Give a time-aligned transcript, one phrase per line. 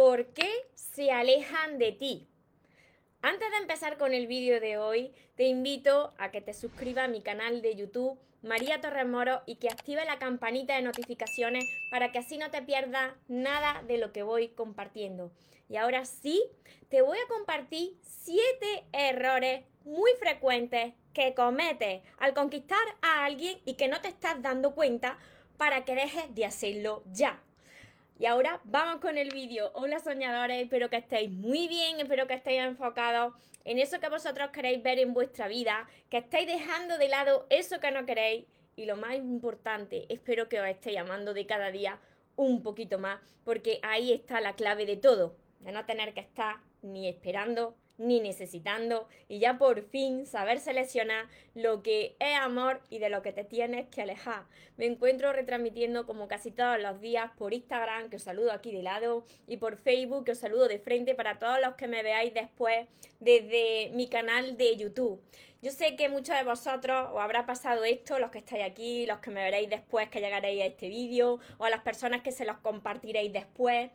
[0.00, 2.26] ¿Por qué se alejan de ti?
[3.20, 7.08] Antes de empezar con el vídeo de hoy, te invito a que te suscribas a
[7.08, 12.12] mi canal de YouTube María Torres Moro y que active la campanita de notificaciones para
[12.12, 15.32] que así no te pierdas nada de lo que voy compartiendo.
[15.68, 16.42] Y ahora sí,
[16.88, 23.74] te voy a compartir siete errores muy frecuentes que cometes al conquistar a alguien y
[23.74, 25.18] que no te estás dando cuenta
[25.58, 27.42] para que dejes de hacerlo ya.
[28.20, 29.70] Y ahora vamos con el vídeo.
[29.72, 33.32] Hola soñadores, espero que estéis muy bien, espero que estéis enfocados
[33.64, 37.80] en eso que vosotros queréis ver en vuestra vida, que estéis dejando de lado eso
[37.80, 38.44] que no queréis
[38.76, 41.98] y lo más importante, espero que os estéis amando de cada día
[42.36, 46.58] un poquito más, porque ahí está la clave de todo, de no tener que estar
[46.82, 52.98] ni esperando ni necesitando y ya por fin saber seleccionar lo que es amor y
[52.98, 54.44] de lo que te tienes que alejar.
[54.78, 58.82] Me encuentro retransmitiendo como casi todos los días por Instagram, que os saludo aquí de
[58.82, 62.32] lado, y por Facebook, que os saludo de frente para todos los que me veáis
[62.32, 62.88] después
[63.20, 65.20] desde mi canal de YouTube.
[65.60, 69.18] Yo sé que muchos de vosotros os habrá pasado esto, los que estáis aquí, los
[69.18, 72.46] que me veréis después que llegaréis a este vídeo, o a las personas que se
[72.46, 73.90] los compartiréis después.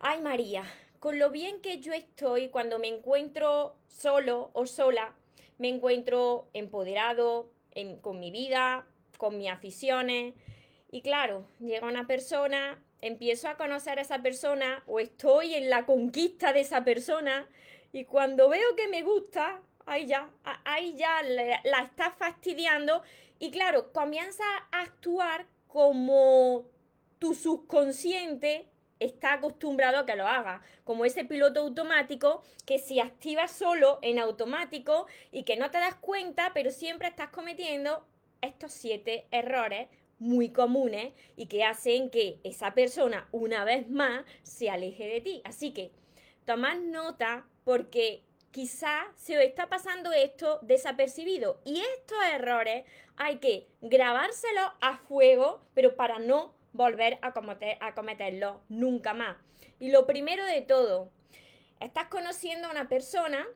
[0.00, 0.64] Ay María,
[1.06, 5.14] con lo bien que yo estoy cuando me encuentro solo o sola,
[5.56, 7.48] me encuentro empoderado
[8.00, 8.84] con mi vida,
[9.16, 10.34] con mis aficiones.
[10.90, 15.86] Y claro, llega una persona, empiezo a conocer a esa persona o estoy en la
[15.86, 17.48] conquista de esa persona
[17.92, 20.28] y cuando veo que me gusta, ahí ya,
[20.64, 23.00] ahí ya la, la está fastidiando
[23.38, 26.64] y claro, comienza a actuar como
[27.20, 28.66] tu subconsciente
[29.00, 34.18] está acostumbrado a que lo haga, como ese piloto automático que se activa solo en
[34.18, 38.06] automático y que no te das cuenta, pero siempre estás cometiendo
[38.40, 44.70] estos siete errores muy comunes y que hacen que esa persona una vez más se
[44.70, 45.42] aleje de ti.
[45.44, 45.92] Así que
[46.44, 52.84] tomad nota porque quizá se os está pasando esto desapercibido y estos errores
[53.16, 59.36] hay que grabárselos a fuego, pero para no volver a, cometer, a cometerlo nunca más.
[59.78, 61.10] Y lo primero de todo,
[61.80, 63.46] estás conociendo a una persona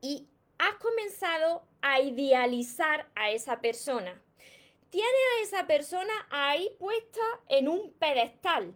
[0.00, 0.28] y
[0.58, 4.20] has comenzado a idealizar a esa persona.
[4.90, 8.74] Tienes a esa persona ahí puesta en un pedestal.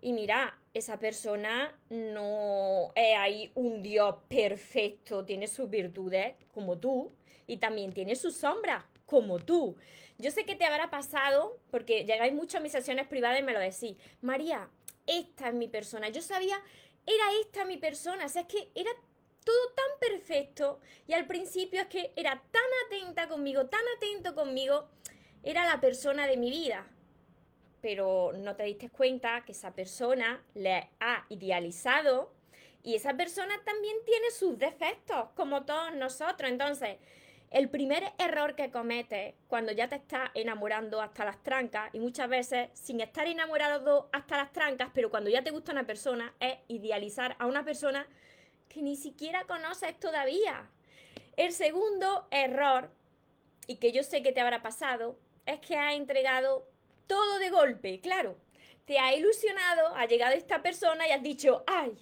[0.00, 7.12] Y mira, esa persona no es ahí un Dios perfecto, tiene sus virtudes como tú
[7.46, 9.76] y también tiene sus sombras como tú.
[10.22, 13.52] Yo sé que te habrá pasado, porque llegáis mucho a mis sesiones privadas y me
[13.52, 14.70] lo decís, María,
[15.04, 16.10] esta es mi persona.
[16.10, 16.62] Yo sabía,
[17.04, 18.26] era esta mi persona.
[18.26, 18.92] O sea, es que era
[19.44, 20.78] todo tan perfecto.
[21.08, 24.88] Y al principio es que era tan atenta conmigo, tan atento conmigo.
[25.42, 26.86] Era la persona de mi vida.
[27.80, 32.32] Pero no te diste cuenta que esa persona le ha idealizado
[32.84, 36.48] y esa persona también tiene sus defectos, como todos nosotros.
[36.48, 36.98] Entonces,
[37.52, 42.28] el primer error que cometes cuando ya te estás enamorando hasta las trancas, y muchas
[42.28, 46.56] veces sin estar enamorado hasta las trancas, pero cuando ya te gusta una persona, es
[46.68, 48.06] idealizar a una persona
[48.70, 50.66] que ni siquiera conoces todavía.
[51.36, 52.90] El segundo error,
[53.66, 56.66] y que yo sé que te habrá pasado, es que has entregado
[57.06, 58.38] todo de golpe, claro.
[58.86, 61.98] Te ha ilusionado, ha llegado esta persona y has dicho, ay,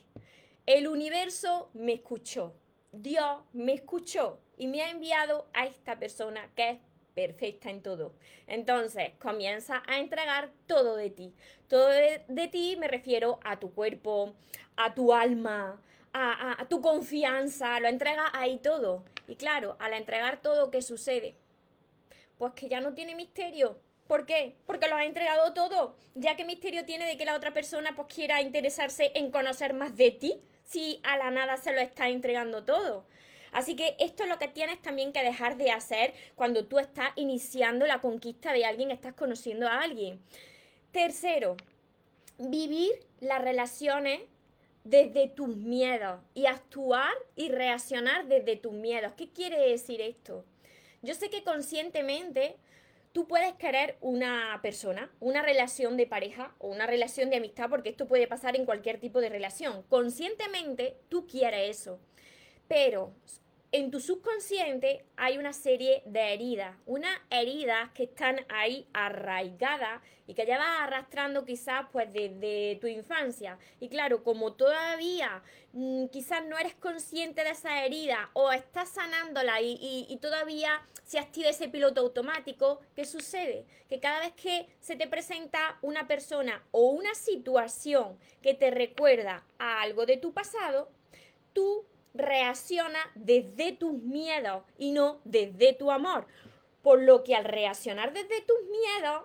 [0.64, 2.54] el universo me escuchó,
[2.92, 6.78] Dios me escuchó y me ha enviado a esta persona que es
[7.14, 8.12] perfecta en todo.
[8.46, 11.34] Entonces, comienza a entregar todo de ti.
[11.66, 14.34] Todo de, ti me refiero a tu cuerpo,
[14.76, 15.80] a tu alma,
[16.12, 19.02] a, tu confianza, lo entrega ahí todo.
[19.26, 21.36] Y claro, al entregar todo, ¿qué sucede?
[22.36, 23.80] Pues que ya no tiene misterio.
[24.08, 24.56] ¿Por qué?
[24.66, 25.96] Porque lo has entregado todo.
[26.14, 29.96] Ya que misterio tiene de que la otra persona pues quiera interesarse en conocer más
[29.96, 33.06] de ti si a la nada se lo está entregando todo.
[33.52, 37.10] Así que esto es lo que tienes también que dejar de hacer cuando tú estás
[37.16, 40.20] iniciando la conquista de alguien, estás conociendo a alguien.
[40.92, 41.56] Tercero,
[42.38, 44.20] vivir las relaciones
[44.84, 49.12] desde tus miedos y actuar y reaccionar desde tus miedos.
[49.12, 50.44] ¿Qué quiere decir esto?
[51.02, 52.56] Yo sé que conscientemente
[53.12, 57.90] tú puedes querer una persona, una relación de pareja o una relación de amistad, porque
[57.90, 59.82] esto puede pasar en cualquier tipo de relación.
[59.84, 61.98] Conscientemente tú quieres eso.
[62.68, 63.12] Pero
[63.72, 70.34] en tu subconsciente hay una serie de heridas, unas heridas que están ahí arraigadas y
[70.34, 73.58] que llevas arrastrando quizás pues desde tu infancia.
[73.78, 79.60] Y claro, como todavía mm, quizás no eres consciente de esa herida o estás sanándola
[79.60, 83.66] y, y todavía se activa ese piloto automático, ¿qué sucede?
[83.88, 89.44] Que cada vez que se te presenta una persona o una situación que te recuerda
[89.58, 90.90] a algo de tu pasado,
[91.52, 91.84] tú
[92.14, 96.26] reacciona desde tus miedos y no desde tu amor.
[96.82, 99.24] Por lo que al reaccionar desde tus miedos,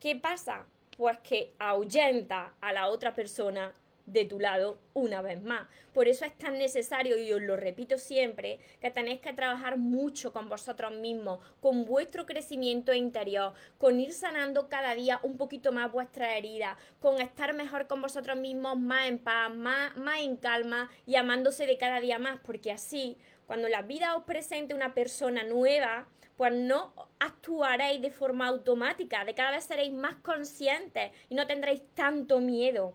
[0.00, 0.66] ¿qué pasa?
[0.96, 3.72] Pues que ahuyenta a la otra persona
[4.12, 5.66] de tu lado una vez más.
[5.92, 10.32] Por eso es tan necesario, y os lo repito siempre, que tenéis que trabajar mucho
[10.32, 15.90] con vosotros mismos, con vuestro crecimiento interior, con ir sanando cada día un poquito más
[15.90, 20.90] vuestra herida, con estar mejor con vosotros mismos, más en paz, más, más en calma
[21.06, 23.16] y amándose de cada día más, porque así,
[23.46, 29.34] cuando la vida os presente una persona nueva, pues no actuaréis de forma automática, de
[29.34, 32.94] cada vez seréis más conscientes y no tendréis tanto miedo.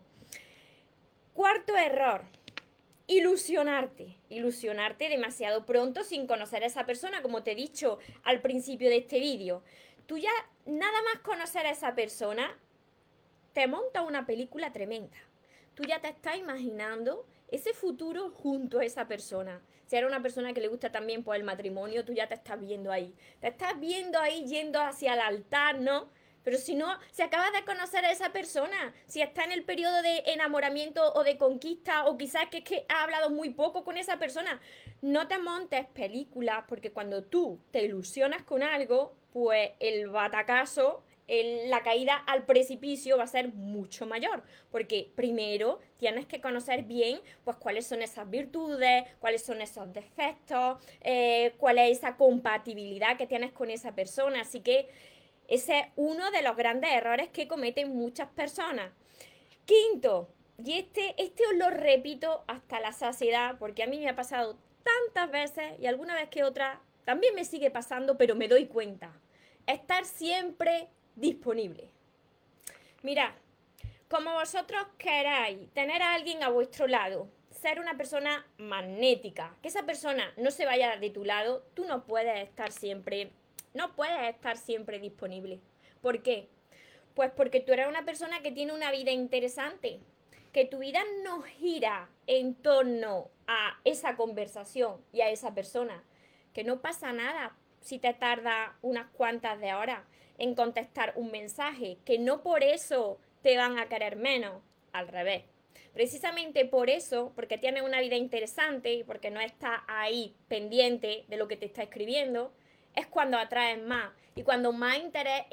[1.36, 2.22] Cuarto error,
[3.08, 4.16] ilusionarte.
[4.30, 9.00] Ilusionarte demasiado pronto sin conocer a esa persona, como te he dicho al principio de
[9.00, 9.62] este vídeo.
[10.06, 10.32] Tú ya
[10.66, 12.58] nada más conocer a esa persona,
[13.52, 15.18] te monta una película tremenda.
[15.74, 19.62] Tú ya te estás imaginando ese futuro junto a esa persona.
[19.88, 22.36] Si era una persona que le gusta también por pues, el matrimonio, tú ya te
[22.36, 23.14] estás viendo ahí.
[23.42, 26.10] Te estás viendo ahí yendo hacia el altar, ¿no?
[26.45, 30.01] Pero si no, si acabas de conocer a esa persona, si está en el periodo
[30.03, 33.97] de enamoramiento o de conquista, o quizás que es que ha hablado muy poco con
[33.97, 34.62] esa persona,
[35.01, 41.81] no te montes películas, porque cuando tú te ilusionas con algo, pues el batacazo la
[41.81, 47.57] caída al precipicio va a ser mucho mayor, porque primero tienes que conocer bien pues
[47.57, 53.51] cuáles son esas virtudes, cuáles son esos defectos, eh, cuál es esa compatibilidad que tienes
[53.51, 54.41] con esa persona.
[54.41, 54.88] Así que
[55.47, 58.92] ese es uno de los grandes errores que cometen muchas personas.
[59.65, 60.30] Quinto,
[60.63, 64.57] y este, este os lo repito hasta la saciedad, porque a mí me ha pasado
[64.83, 69.12] tantas veces y alguna vez que otra también me sigue pasando, pero me doy cuenta.
[69.68, 71.89] Estar siempre disponible.
[73.03, 73.33] Mirad,
[74.07, 79.83] como vosotros queráis tener a alguien a vuestro lado, ser una persona magnética, que esa
[79.83, 83.31] persona no se vaya de tu lado, tú no puedes estar siempre
[83.75, 85.60] no puedes estar siempre disponible.
[86.01, 86.50] ¿Por qué?
[87.13, 90.00] Pues porque tú eres una persona que tiene una vida interesante,
[90.51, 96.04] que tu vida no gira en torno a esa conversación y a esa persona,
[96.54, 100.01] que no pasa nada si te tarda unas cuantas de horas
[100.38, 104.62] en contestar un mensaje, que no por eso te van a querer menos,
[104.92, 105.44] al revés.
[105.94, 111.38] Precisamente por eso, porque tienes una vida interesante y porque no estás ahí pendiente de
[111.38, 112.54] lo que te está escribiendo,
[112.95, 115.44] es cuando atraes más y cuando más interés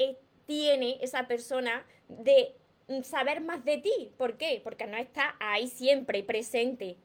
[0.47, 2.55] tiene esa persona de
[3.03, 4.13] saber más de ti.
[4.17, 4.61] ¿Por qué?
[4.63, 6.97] Porque no está ahí siempre presente.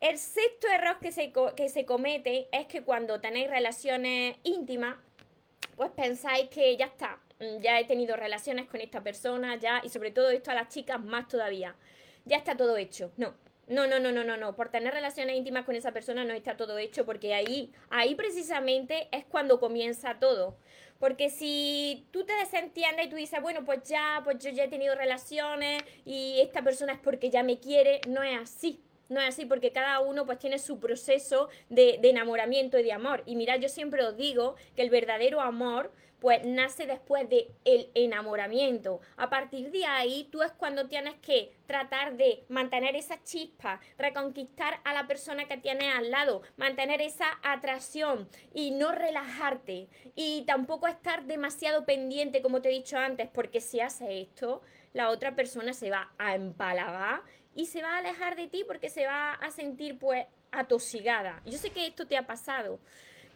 [0.00, 4.96] El sexto error que se, que se comete es que cuando tenéis relaciones íntimas,
[5.76, 7.20] pues pensáis que ya está,
[7.60, 11.02] ya he tenido relaciones con esta persona, ya, y sobre todo esto a las chicas
[11.02, 11.74] más todavía,
[12.24, 13.12] ya está todo hecho.
[13.16, 13.34] No,
[13.70, 14.56] no, no, no, no, no, no.
[14.56, 19.08] Por tener relaciones íntimas con esa persona no está todo hecho, porque ahí, ahí precisamente
[19.12, 20.56] es cuando comienza todo.
[20.98, 24.68] Porque si tú te desentiendes y tú dices, bueno, pues ya, pues yo ya he
[24.68, 28.82] tenido relaciones y esta persona es porque ya me quiere, no es así.
[29.10, 33.24] No es así porque cada uno pues tiene su proceso de, enamoramiento y de amor.
[33.26, 37.90] Y mira, yo siempre os digo que el verdadero amor pues nace después de el
[37.94, 39.00] enamoramiento.
[39.16, 44.80] A partir de ahí, tú es cuando tienes que tratar de mantener esa chispa, reconquistar
[44.84, 50.86] a la persona que tienes al lado, mantener esa atracción y no relajarte y tampoco
[50.86, 54.60] estar demasiado pendiente, como te he dicho antes, porque si hace esto,
[54.92, 57.22] la otra persona se va a empalagar
[57.54, 61.42] y se va a alejar de ti porque se va a sentir pues atosigada.
[61.44, 62.78] Yo sé que esto te ha pasado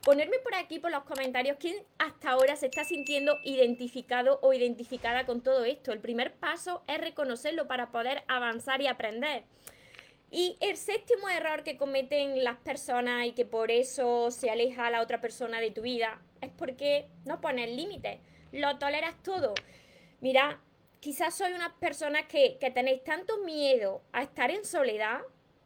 [0.05, 5.25] ponerme por aquí, por los comentarios, quién hasta ahora se está sintiendo identificado o identificada
[5.25, 5.93] con todo esto.
[5.93, 9.45] El primer paso es reconocerlo para poder avanzar y aprender.
[10.31, 14.91] Y el séptimo error que cometen las personas y que por eso se aleja a
[14.91, 18.19] la otra persona de tu vida es porque no pones límites,
[18.53, 19.55] lo toleras todo.
[20.21, 20.61] Mira,
[21.05, 25.21] quizás soy una persona que, que tenéis tanto miedo a estar en soledad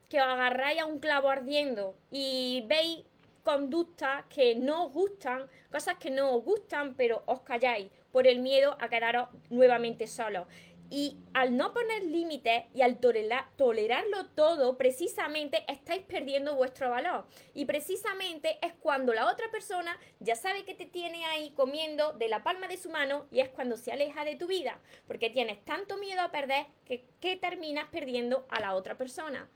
[0.08, 3.04] que os agarráis a un clavo ardiendo y veis
[3.44, 8.40] conductas que no os gustan, cosas que no os gustan, pero os calláis por el
[8.40, 10.48] miedo a quedaros nuevamente solos.
[10.90, 17.26] Y al no poner límites y al tolerarlo todo, precisamente estáis perdiendo vuestro valor.
[17.52, 22.28] Y precisamente es cuando la otra persona ya sabe que te tiene ahí comiendo de
[22.28, 24.80] la palma de su mano y es cuando se aleja de tu vida.
[25.06, 29.48] Porque tienes tanto miedo a perder que, que terminas perdiendo a la otra persona.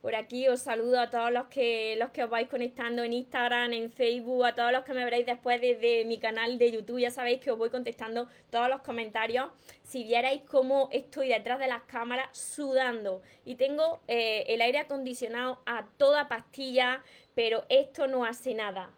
[0.00, 3.74] Por aquí os saludo a todos los que, los que os vais conectando en Instagram,
[3.74, 7.00] en Facebook, a todos los que me veréis después desde mi canal de YouTube.
[7.00, 9.50] Ya sabéis que os voy contestando todos los comentarios.
[9.82, 15.60] Si vierais cómo estoy detrás de las cámaras sudando y tengo eh, el aire acondicionado
[15.66, 17.04] a toda pastilla,
[17.34, 18.90] pero esto no hace nada.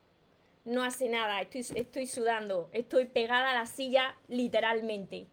[0.64, 5.26] No hace nada, estoy, estoy sudando, estoy pegada a la silla literalmente.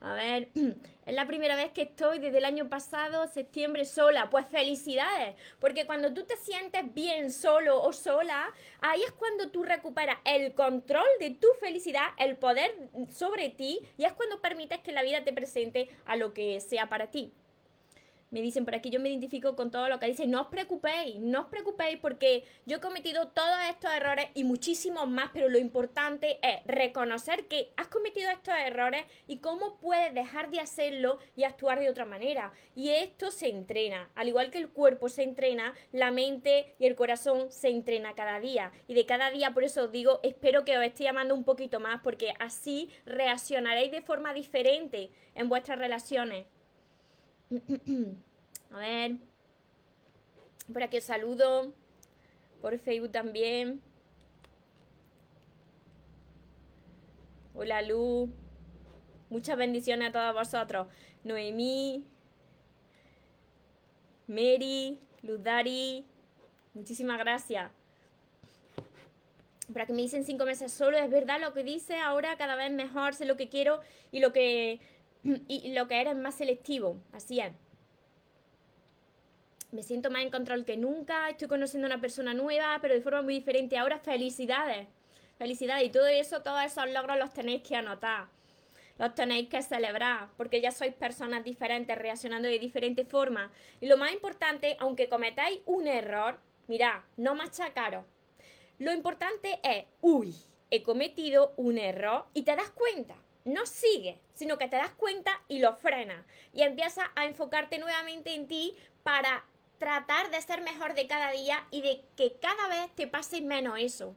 [0.00, 0.48] A ver,
[1.06, 4.30] es la primera vez que estoy desde el año pasado, septiembre, sola.
[4.30, 9.62] Pues felicidades, porque cuando tú te sientes bien solo o sola, ahí es cuando tú
[9.62, 14.92] recuperas el control de tu felicidad, el poder sobre ti, y es cuando permites que
[14.92, 17.32] la vida te presente a lo que sea para ti
[18.30, 21.16] me dicen por aquí, yo me identifico con todo lo que dice, no os preocupéis,
[21.16, 25.58] no os preocupéis porque yo he cometido todos estos errores y muchísimos más, pero lo
[25.58, 31.44] importante es reconocer que has cometido estos errores y cómo puedes dejar de hacerlo y
[31.44, 32.52] actuar de otra manera.
[32.74, 36.96] Y esto se entrena, al igual que el cuerpo se entrena, la mente y el
[36.96, 38.72] corazón se entrena cada día.
[38.86, 41.80] Y de cada día, por eso os digo, espero que os esté llamando un poquito
[41.80, 46.46] más porque así reaccionaréis de forma diferente en vuestras relaciones.
[48.72, 49.16] A ver.
[50.72, 51.72] Por aquí os saludo.
[52.60, 53.80] Por Facebook también.
[57.54, 58.30] Hola Lu.
[59.30, 60.88] Muchas bendiciones a todos vosotros.
[61.24, 62.04] Noemí.
[64.26, 64.98] Mary.
[65.22, 66.04] Luzari.
[66.74, 67.70] Muchísimas gracias.
[69.72, 72.70] Para que me dicen cinco meses solo, es verdad lo que dice, ahora cada vez
[72.70, 73.80] mejor, sé lo que quiero
[74.12, 74.78] y lo que
[75.48, 77.52] y lo que eres más selectivo, así es.
[79.72, 83.00] Me siento más en control que nunca, estoy conociendo a una persona nueva, pero de
[83.00, 83.76] forma muy diferente.
[83.76, 84.86] Ahora felicidades,
[85.38, 85.86] felicidades.
[85.86, 88.28] Y todo eso, todos esos logros los tenéis que anotar,
[88.98, 93.50] los tenéis que celebrar, porque ya sois personas diferentes, reaccionando de diferentes formas.
[93.80, 98.04] Y lo más importante, aunque cometáis un error, mirad, no machacaros.
[98.78, 100.34] Lo importante es, uy,
[100.70, 103.16] he cometido un error y te das cuenta
[103.46, 106.26] no sigue, sino que te das cuenta y lo frenas.
[106.52, 109.44] Y empiezas a enfocarte nuevamente en ti para
[109.78, 113.78] tratar de ser mejor de cada día y de que cada vez te pase menos
[113.78, 114.16] eso.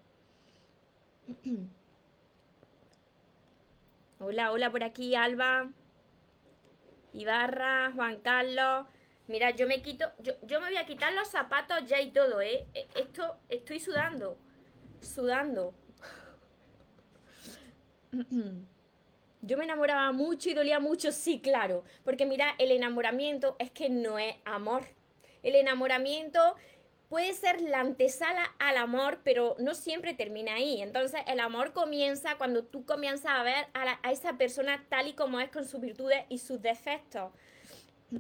[4.22, 5.70] Hola, hola por aquí, Alba.
[7.14, 8.86] Ibarra, Juan Carlos.
[9.28, 12.42] Mira, yo me quito, yo, yo, me voy a quitar los zapatos ya y todo,
[12.42, 12.68] ¿eh?
[12.74, 14.38] E, esto, estoy sudando,
[15.00, 15.74] sudando.
[19.42, 23.90] Yo me enamoraba mucho y dolía mucho, sí, claro, porque mira, el enamoramiento es que
[23.90, 24.84] no es amor.
[25.44, 26.56] El enamoramiento
[27.10, 30.82] puede ser la antesala al amor, pero no siempre termina ahí.
[30.82, 35.40] Entonces el amor comienza cuando tú comienzas a ver a, esa persona tal y como
[35.40, 37.32] es con sus virtudes y sus defectos.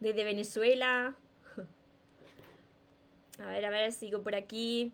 [0.00, 1.16] Desde Venezuela.
[3.38, 4.92] A ver, a ver, sigo por aquí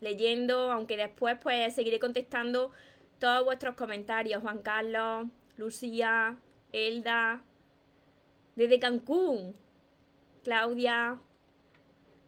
[0.00, 2.70] leyendo, aunque después pues seguiré contestando
[3.18, 6.38] todos vuestros comentarios, Juan Carlos, Lucía,
[6.72, 7.42] Elda,
[8.54, 9.56] desde Cancún,
[10.44, 11.20] Claudia,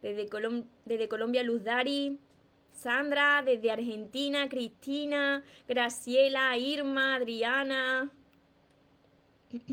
[0.01, 2.19] desde, Colombia, Luz Dari,
[2.71, 8.11] Sandra, desde Argentina, Cristina, Graciela, Irma, Adriana.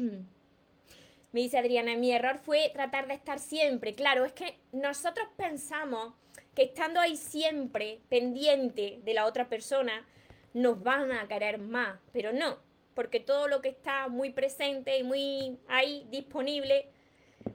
[1.33, 3.95] Me dice Adriana, mi error fue tratar de estar siempre.
[3.95, 6.15] Claro, es que nosotros pensamos
[6.55, 10.07] que estando ahí siempre, pendiente de la otra persona,
[10.55, 12.59] nos van a querer más, pero no,
[12.95, 16.89] porque todo lo que está muy presente y muy ahí disponible,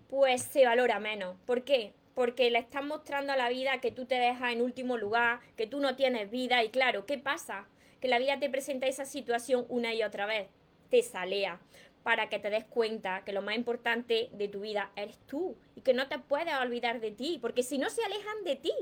[0.08, 1.36] pues se valora menos.
[1.46, 1.94] ¿Por qué?
[2.16, 5.68] Porque le estás mostrando a la vida que tú te dejas en último lugar, que
[5.68, 7.68] tú no tienes vida y claro, ¿qué pasa?
[8.00, 10.48] Que la vida te presenta esa situación una y otra vez,
[10.90, 11.60] te salea
[12.04, 15.82] para que te des cuenta que lo más importante de tu vida eres tú y
[15.82, 18.74] que no te puedes olvidar de ti, porque si no se alejan de ti.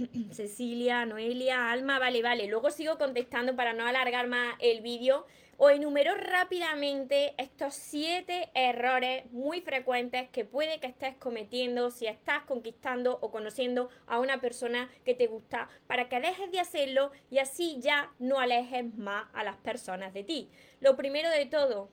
[0.30, 2.46] Cecilia, Noelia, Alma, vale, vale.
[2.46, 5.26] Luego sigo contestando para no alargar más el vídeo.
[5.62, 12.44] O enumero rápidamente estos siete errores muy frecuentes que puede que estés cometiendo si estás
[12.44, 17.40] conquistando o conociendo a una persona que te gusta para que dejes de hacerlo y
[17.40, 20.48] así ya no alejes más a las personas de ti.
[20.80, 21.90] Lo primero de todo,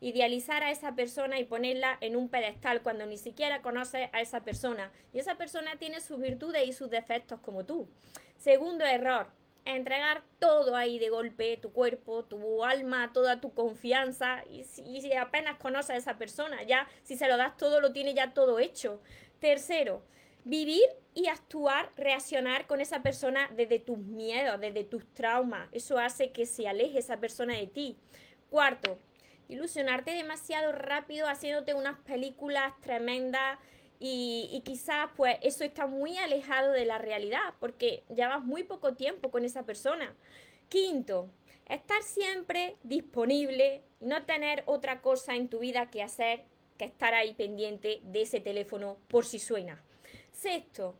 [0.00, 4.40] idealizar a esa persona y ponerla en un pedestal cuando ni siquiera conoces a esa
[4.42, 4.92] persona.
[5.12, 7.88] Y esa persona tiene sus virtudes y sus defectos como tú.
[8.36, 9.28] Segundo error,
[9.64, 14.44] entregar todo ahí de golpe, tu cuerpo, tu alma, toda tu confianza.
[14.50, 18.14] Y si, apenas conoces a esa persona, ya si se lo das todo, lo tiene
[18.14, 19.00] ya todo hecho.
[19.40, 20.02] Tercero,
[20.44, 25.68] vivir y actuar, reaccionar con esa persona desde tus miedos, desde tus traumas.
[25.72, 27.96] Eso hace que se aleje esa persona de ti.
[28.48, 28.98] Cuarto,
[29.48, 33.58] ilusionarte demasiado rápido haciéndote unas películas tremendas
[34.00, 39.30] y, quizás pues eso está muy alejado de la realidad porque llevas muy poco tiempo
[39.30, 40.14] con esa persona.
[40.68, 41.30] Quinto,
[41.66, 46.44] estar siempre disponible, no tener otra cosa en tu vida que hacer
[46.76, 49.82] que estar ahí pendiente de ese teléfono por si suena.
[50.30, 50.94] Sexto,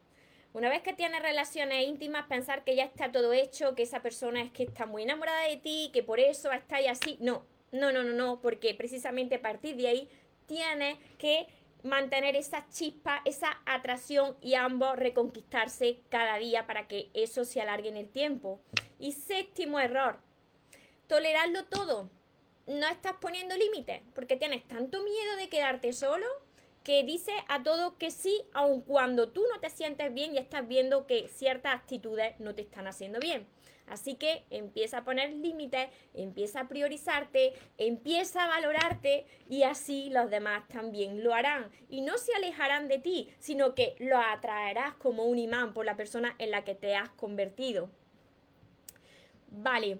[0.52, 4.42] una vez que tienes relaciones íntimas, pensar que ya está todo hecho, que esa persona
[4.42, 7.16] es que está muy enamorada de ti, que por eso está ahí así.
[7.20, 10.08] No, no, no, no, no, porque precisamente a partir de ahí
[10.46, 11.46] tienes que
[11.82, 17.88] mantener esa chispa, esa atracción y ambos reconquistarse cada día para que eso se alargue
[17.88, 18.60] en el tiempo.
[18.98, 20.18] Y séptimo error,
[21.06, 22.10] tolerarlo todo.
[22.66, 26.26] No estás poniendo límites porque tienes tanto miedo de quedarte solo
[26.84, 30.66] que dices a todo que sí, aun cuando tú no te sientes bien y estás
[30.66, 33.46] viendo que ciertas actitudes no te están haciendo bien.
[33.90, 40.30] Así que empieza a poner límites, empieza a priorizarte, empieza a valorarte y así los
[40.30, 41.70] demás también lo harán.
[41.88, 45.96] Y no se alejarán de ti, sino que lo atraerás como un imán por la
[45.96, 47.90] persona en la que te has convertido.
[49.50, 49.98] Vale,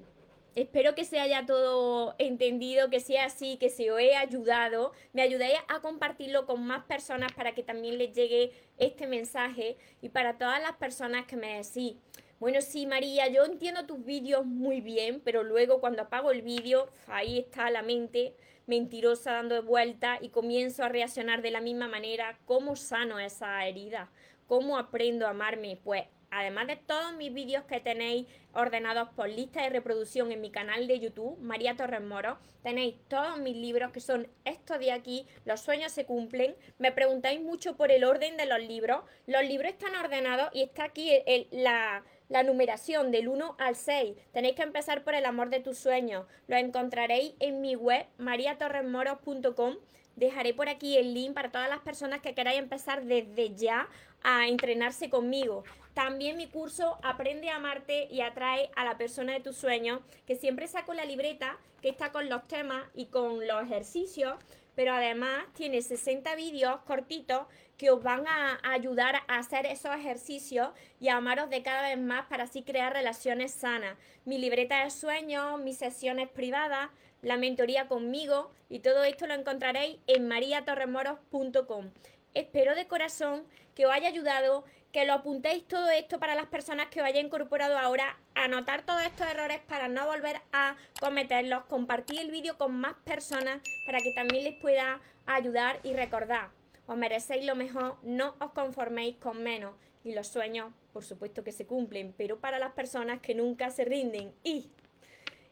[0.58, 4.90] Espero que se haya todo entendido, que sea así, que se os he ayudado.
[5.12, 10.08] Me ayudéis a compartirlo con más personas para que también les llegue este mensaje y
[10.08, 11.94] para todas las personas que me decís,
[12.40, 16.88] bueno, sí, María, yo entiendo tus vídeos muy bien, pero luego cuando apago el vídeo,
[17.06, 18.34] ahí está la mente
[18.68, 22.38] mentirosa dando vuelta y comienzo a reaccionar de la misma manera.
[22.44, 24.10] ¿Cómo sano esa herida?
[24.46, 25.78] ¿Cómo aprendo a amarme?
[25.82, 30.50] Pues además de todos mis vídeos que tenéis ordenados por lista de reproducción en mi
[30.50, 35.26] canal de YouTube, María Torres Moro, tenéis todos mis libros que son estos de aquí,
[35.46, 36.54] Los sueños se cumplen.
[36.78, 39.02] Me preguntáis mucho por el orden de los libros.
[39.26, 41.10] Los libros están ordenados y está aquí
[41.50, 44.16] la, la numeración del 1 al 6.
[44.32, 46.26] Tenéis que empezar por el amor de tus sueños.
[46.46, 49.76] Lo encontraréis en mi web mariatorresmoros.com
[50.18, 53.88] Dejaré por aquí el link para todas las personas que queráis empezar desde ya
[54.24, 55.62] a entrenarse conmigo.
[55.94, 60.34] También mi curso Aprende a amarte y atrae a la persona de tus sueños, que
[60.34, 64.34] siempre saco la libreta que está con los temas y con los ejercicios,
[64.78, 70.68] pero además tiene 60 vídeos cortitos que os van a ayudar a hacer esos ejercicios
[71.00, 73.98] y a amaros de cada vez más para así crear relaciones sanas.
[74.24, 76.90] Mi libreta de sueños, mis sesiones privadas,
[77.22, 81.90] la mentoría conmigo y todo esto lo encontraréis en mariatorremoros.com.
[82.34, 83.42] Espero de corazón
[83.74, 87.76] que os haya ayudado, que lo apuntéis todo esto para las personas que os incorporado
[87.78, 92.94] ahora, anotar todos estos errores para no volver a cometerlos, compartir el vídeo con más
[93.04, 96.50] personas para que también les pueda ayudar y recordar.
[96.86, 99.74] Os merecéis lo mejor, no os conforméis con menos.
[100.04, 103.84] Y los sueños, por supuesto que se cumplen, pero para las personas que nunca se
[103.84, 104.32] rinden.
[104.42, 104.70] Y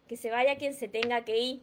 [0.09, 1.63] que se vaya quien se tenga que ir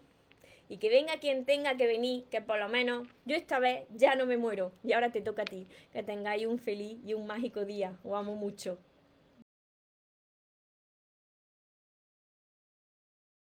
[0.70, 4.16] y que venga quien tenga que venir, que por lo menos yo esta vez ya
[4.16, 7.28] no me muero y ahora te toca a ti, que tengáis un feliz y un
[7.28, 7.98] mágico día.
[8.04, 8.78] Os amo mucho.